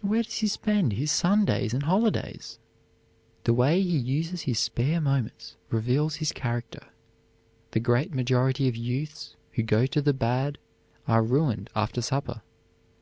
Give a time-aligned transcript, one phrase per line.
[0.00, 2.58] Where does he spend his Sundays and holidays?
[3.44, 6.86] The way he uses his spare moments reveals his character.
[7.72, 10.56] The great majority of youths who go to the bad
[11.06, 12.40] are ruined after supper.